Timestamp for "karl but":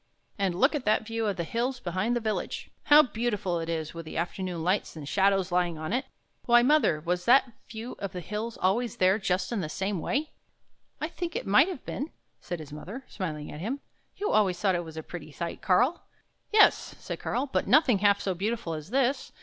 17.19-17.67